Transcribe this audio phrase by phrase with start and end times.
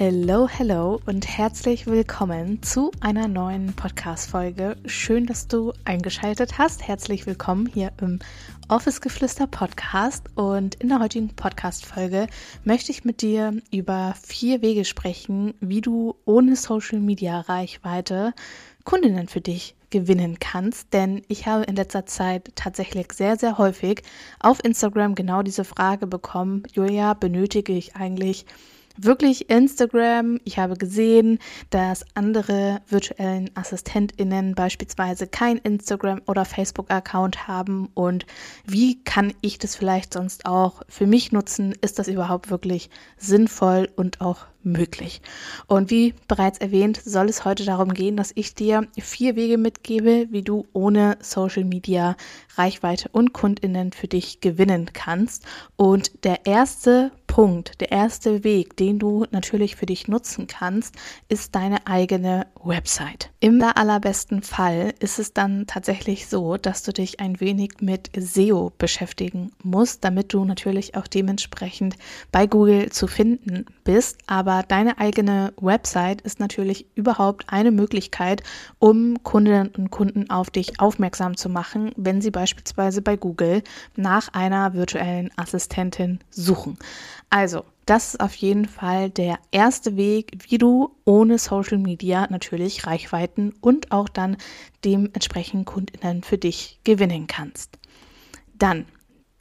[0.00, 4.76] Hello, hello und herzlich willkommen zu einer neuen Podcast-Folge.
[4.86, 6.86] Schön, dass du eingeschaltet hast.
[6.86, 8.20] Herzlich willkommen hier im
[8.68, 10.26] Office Geflüster Podcast.
[10.36, 12.28] Und in der heutigen Podcast-Folge
[12.62, 18.34] möchte ich mit dir über vier Wege sprechen, wie du ohne Social Media Reichweite
[18.84, 20.92] Kundinnen für dich gewinnen kannst.
[20.92, 24.02] Denn ich habe in letzter Zeit tatsächlich sehr, sehr häufig
[24.38, 28.46] auf Instagram genau diese Frage bekommen, Julia, benötige ich eigentlich
[28.98, 30.40] wirklich Instagram.
[30.44, 31.38] Ich habe gesehen,
[31.70, 37.88] dass andere virtuellen AssistentInnen beispielsweise kein Instagram oder Facebook-Account haben.
[37.94, 38.26] Und
[38.66, 41.74] wie kann ich das vielleicht sonst auch für mich nutzen?
[41.80, 45.20] Ist das überhaupt wirklich sinnvoll und auch möglich.
[45.66, 50.26] Und wie bereits erwähnt, soll es heute darum gehen, dass ich dir vier Wege mitgebe,
[50.30, 52.16] wie du ohne Social Media
[52.56, 55.44] Reichweite und Kundinnen für dich gewinnen kannst.
[55.76, 60.96] Und der erste Punkt, der erste Weg, den du natürlich für dich nutzen kannst,
[61.28, 63.30] ist deine eigene Website.
[63.38, 68.72] Im allerbesten Fall ist es dann tatsächlich so, dass du dich ein wenig mit SEO
[68.76, 71.94] beschäftigen musst, damit du natürlich auch dementsprechend
[72.32, 74.18] bei Google zu finden bist.
[74.26, 78.42] Aber deine eigene Website ist natürlich überhaupt eine Möglichkeit,
[78.80, 83.62] um Kundinnen und Kunden auf dich aufmerksam zu machen, wenn sie beispielsweise bei Google
[83.94, 86.76] nach einer virtuellen Assistentin suchen.
[87.30, 92.86] Also, das ist auf jeden Fall der erste Weg, wie du ohne Social Media natürlich
[92.86, 94.36] Reichweiten und auch dann
[94.84, 97.78] dementsprechend Kundinnen für dich gewinnen kannst.
[98.54, 98.86] Dann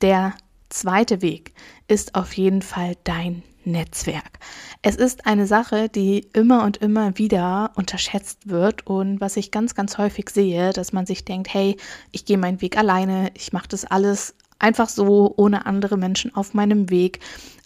[0.02, 0.34] der
[0.70, 1.54] zweite Weg
[1.88, 4.40] ist auf jeden Fall dein Netzwerk.
[4.82, 9.76] Es ist eine Sache, die immer und immer wieder unterschätzt wird und was ich ganz,
[9.76, 11.76] ganz häufig sehe, dass man sich denkt, hey,
[12.12, 16.54] ich gehe meinen Weg alleine, ich mache das alles einfach so ohne andere Menschen auf
[16.54, 17.20] meinem Weg.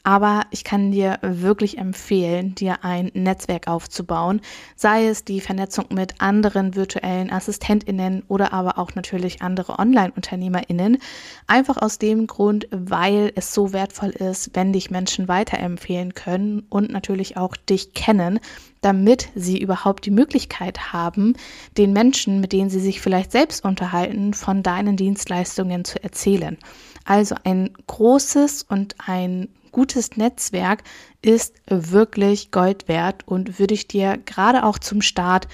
[0.04, 4.42] Aber ich kann dir wirklich empfehlen, dir ein Netzwerk aufzubauen,
[4.76, 10.98] sei es die Vernetzung mit anderen virtuellen Assistentinnen oder aber auch natürlich andere Online-Unternehmerinnen.
[11.46, 16.92] Einfach aus dem Grund, weil es so wertvoll ist, wenn dich Menschen weiterempfehlen können und
[16.92, 18.40] natürlich auch dich kennen,
[18.82, 21.36] damit sie überhaupt die Möglichkeit haben,
[21.78, 26.58] den Menschen, mit denen sie sich vielleicht selbst unterhalten, von deinen Dienstleistungen zu erzählen.
[27.06, 30.84] Also ein großes und ein gutes Netzwerk
[31.22, 35.48] ist wirklich Gold wert und würde ich dir gerade auch zum Start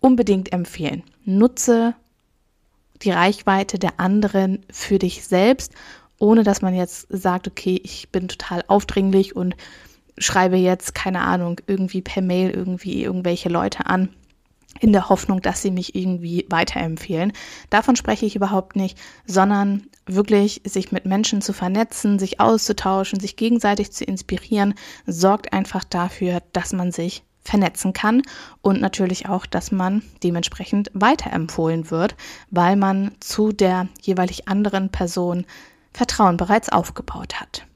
[0.00, 1.02] unbedingt empfehlen.
[1.24, 1.94] Nutze
[3.02, 5.72] die Reichweite der anderen für dich selbst,
[6.18, 9.56] ohne dass man jetzt sagt, okay, ich bin total aufdringlich und
[10.18, 14.10] schreibe jetzt, keine Ahnung, irgendwie per Mail irgendwie irgendwelche Leute an
[14.80, 17.32] in der Hoffnung, dass sie mich irgendwie weiterempfehlen.
[17.68, 23.36] Davon spreche ich überhaupt nicht, sondern wirklich sich mit Menschen zu vernetzen, sich auszutauschen, sich
[23.36, 24.74] gegenseitig zu inspirieren,
[25.06, 28.22] sorgt einfach dafür, dass man sich vernetzen kann
[28.62, 32.14] und natürlich auch, dass man dementsprechend weiterempfohlen wird,
[32.50, 35.46] weil man zu der jeweilig anderen Person
[35.92, 37.66] Vertrauen bereits aufgebaut hat.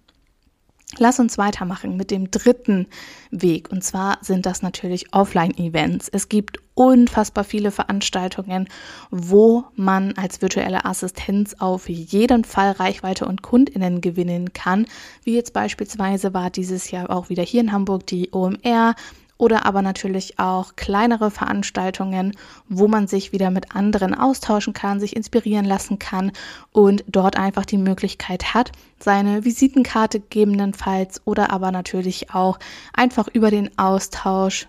[0.99, 2.87] Lass uns weitermachen mit dem dritten
[3.31, 3.71] Weg.
[3.71, 6.09] Und zwar sind das natürlich Offline-Events.
[6.09, 8.69] Es gibt unfassbar viele Veranstaltungen,
[9.11, 14.87] wo man als virtuelle Assistenz auf jeden Fall Reichweite und Kundinnen gewinnen kann.
[15.23, 18.95] Wie jetzt beispielsweise war dieses Jahr auch wieder hier in Hamburg die OMR
[19.37, 22.37] oder aber natürlich auch kleinere Veranstaltungen,
[22.69, 26.33] wo man sich wieder mit anderen austauschen kann, sich inspirieren lassen kann
[26.73, 32.59] und dort einfach die Möglichkeit hat, seine Visitenkarte gegebenenfalls oder aber natürlich auch
[32.93, 34.69] einfach über den Austausch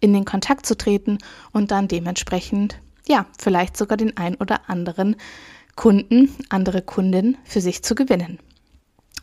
[0.00, 1.18] in den Kontakt zu treten
[1.52, 5.16] und dann dementsprechend, ja, vielleicht sogar den ein oder anderen
[5.76, 8.38] Kunden, andere Kunden für sich zu gewinnen.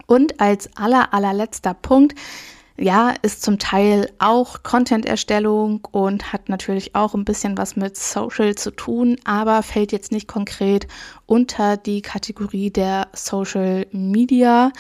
[0.08, 2.16] Und als aller, allerletzter Punkt
[2.78, 8.56] ja, ist zum Teil auch Content-Erstellung und hat natürlich auch ein bisschen was mit Social
[8.56, 10.88] zu tun, aber fällt jetzt nicht konkret
[11.26, 14.72] unter die Kategorie der Social Media.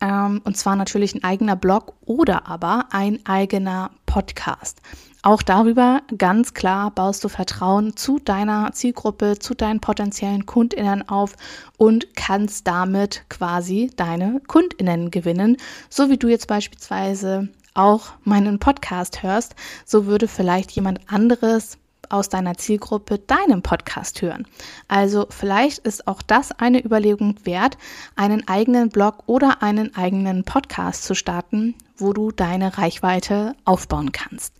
[0.00, 4.80] Ähm, und zwar natürlich ein eigener Blog oder aber ein eigener Podcast.
[5.22, 11.34] Auch darüber ganz klar baust du Vertrauen zu deiner Zielgruppe, zu deinen potenziellen Kundinnen auf
[11.76, 15.58] und kannst damit quasi deine Kundinnen gewinnen.
[15.90, 21.76] So wie du jetzt beispielsweise auch meinen Podcast hörst, so würde vielleicht jemand anderes
[22.08, 24.46] aus deiner Zielgruppe deinen Podcast hören.
[24.88, 27.76] Also vielleicht ist auch das eine Überlegung wert,
[28.16, 34.54] einen eigenen Blog oder einen eigenen Podcast zu starten, wo du deine Reichweite aufbauen kannst.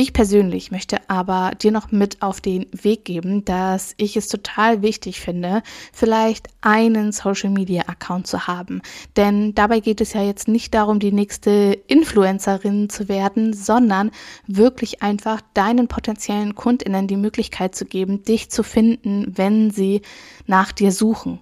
[0.00, 4.80] Ich persönlich möchte aber dir noch mit auf den Weg geben, dass ich es total
[4.80, 5.60] wichtig finde,
[5.92, 8.80] vielleicht einen Social Media Account zu haben.
[9.16, 14.12] Denn dabei geht es ja jetzt nicht darum, die nächste Influencerin zu werden, sondern
[14.46, 20.02] wirklich einfach deinen potenziellen Kundinnen die Möglichkeit zu geben, dich zu finden, wenn sie
[20.46, 21.40] nach dir suchen.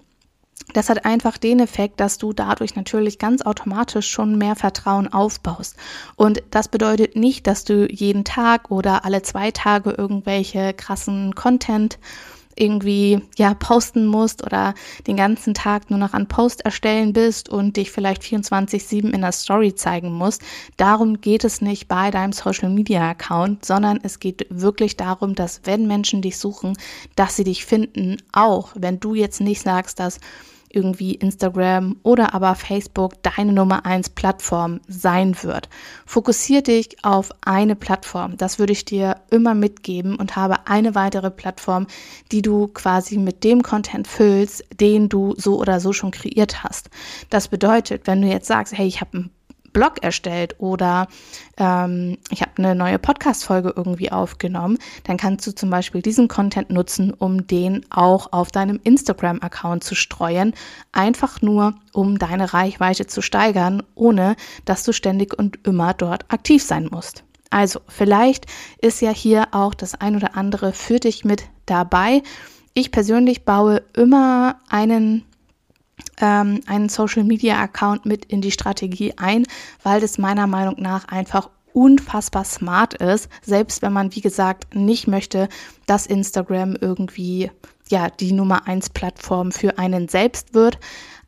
[0.73, 5.77] Das hat einfach den Effekt, dass du dadurch natürlich ganz automatisch schon mehr Vertrauen aufbaust.
[6.15, 11.99] Und das bedeutet nicht, dass du jeden Tag oder alle zwei Tage irgendwelche krassen Content
[12.59, 14.73] irgendwie ja posten musst oder
[15.07, 19.31] den ganzen Tag nur noch an Post erstellen bist und dich vielleicht 24/7 in der
[19.31, 20.41] Story zeigen musst.
[20.77, 25.61] Darum geht es nicht bei deinem Social Media Account, sondern es geht wirklich darum, dass
[25.63, 26.77] wenn Menschen dich suchen,
[27.15, 30.19] dass sie dich finden, auch wenn du jetzt nicht sagst, dass
[30.69, 35.69] irgendwie Instagram oder aber Facebook deine Nummer eins Plattform sein wird.
[36.05, 38.37] Fokussier dich auf eine Plattform.
[38.37, 41.87] Das würde ich dir immer mitgeben und habe eine weitere Plattform,
[42.31, 46.89] die du quasi mit dem Content füllst, den du so oder so schon kreiert hast.
[47.29, 49.29] Das bedeutet, wenn du jetzt sagst, hey, ich habe ein
[49.77, 51.07] Blog erstellt oder
[51.57, 56.71] ähm, ich habe eine neue Podcast-Folge irgendwie aufgenommen, dann kannst du zum Beispiel diesen Content
[56.71, 60.55] nutzen, um den auch auf deinem Instagram-Account zu streuen.
[60.93, 64.35] Einfach nur, um deine Reichweite zu steigern, ohne
[64.65, 67.23] dass du ständig und immer dort aktiv sein musst.
[67.51, 68.47] Also, vielleicht
[68.81, 72.23] ist ja hier auch das ein oder andere für dich mit dabei.
[72.73, 75.23] Ich persönlich baue immer einen
[76.19, 79.45] ähm, einen Social Media Account mit in die Strategie ein,
[79.83, 85.07] weil das meiner Meinung nach einfach unfassbar smart ist, selbst wenn man, wie gesagt, nicht
[85.07, 85.47] möchte,
[85.85, 87.51] dass Instagram irgendwie
[87.89, 90.79] ja die Nummer eins Plattform für einen selbst wird.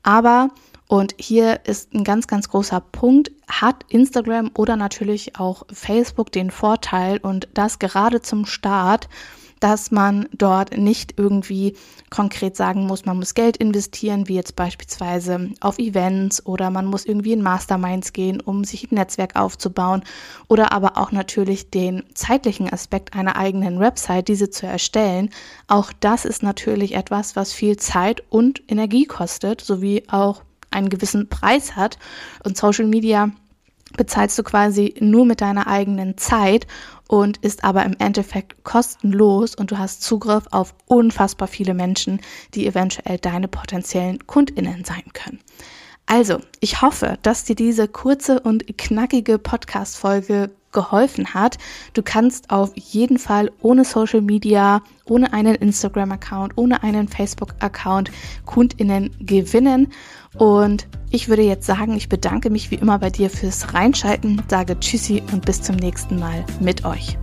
[0.01, 0.49] Aber
[0.87, 6.49] und hier ist ein ganz, ganz großer Punkt, hat Instagram oder natürlich auch Facebook den
[6.49, 9.07] Vorteil und das gerade zum Start,
[9.59, 11.75] dass man dort nicht irgendwie
[12.09, 17.05] konkret sagen muss, man muss Geld investieren, wie jetzt beispielsweise auf Events oder man muss
[17.05, 20.03] irgendwie in Masterminds gehen, um sich ein Netzwerk aufzubauen
[20.47, 25.29] oder aber auch natürlich den zeitlichen Aspekt einer eigenen Website, diese zu erstellen.
[25.67, 31.29] Auch das ist natürlich etwas, was viel Zeit und Energie kostet, sowie auch einen gewissen
[31.29, 31.97] Preis hat
[32.43, 33.31] und Social Media
[33.97, 36.67] bezahlst du quasi nur mit deiner eigenen Zeit
[37.07, 42.21] und ist aber im Endeffekt kostenlos und du hast Zugriff auf unfassbar viele Menschen,
[42.53, 45.39] die eventuell deine potenziellen Kundinnen sein können.
[46.05, 51.57] Also, ich hoffe, dass dir diese kurze und knackige Podcast-Folge geholfen hat.
[51.93, 58.11] Du kannst auf jeden Fall ohne Social Media, ohne einen Instagram-Account, ohne einen Facebook-Account
[58.45, 59.91] KundInnen gewinnen.
[60.37, 64.79] Und ich würde jetzt sagen, ich bedanke mich wie immer bei dir fürs Reinschalten, sage
[64.79, 67.17] Tschüssi und bis zum nächsten Mal mit euch.